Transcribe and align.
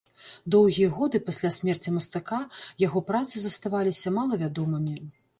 Доўгія 0.53 0.87
гады 0.93 1.19
пасля 1.27 1.49
смерці 1.57 1.91
мастака 1.97 2.39
яго 2.83 3.03
працы 3.09 3.43
заставаліся 3.43 4.15
малавядомымі. 4.17 4.95